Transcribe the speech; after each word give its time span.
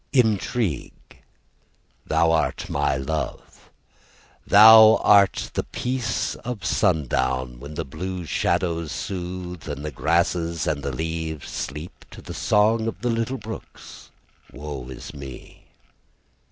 INTRIGUE 0.13 1.17
Thou 2.07 2.31
art 2.31 2.67
my 2.71 2.97
love, 2.97 3.69
And 4.45 4.51
thou 4.53 4.95
art 5.03 5.51
the 5.53 5.61
peace 5.61 6.33
of 6.37 6.65
sundown 6.65 7.59
When 7.59 7.75
the 7.75 7.85
blue 7.85 8.25
shadows 8.25 8.91
soothe, 8.91 9.69
And 9.69 9.85
the 9.85 9.91
grasses 9.91 10.65
and 10.65 10.81
the 10.81 10.91
leaves 10.91 11.51
sleep 11.51 12.03
To 12.09 12.21
the 12.23 12.33
song 12.33 12.87
of 12.87 12.99
the 13.01 13.11
little 13.11 13.37
brooks, 13.37 14.09
Woe 14.51 14.89
is 14.89 15.13
me. 15.13 15.67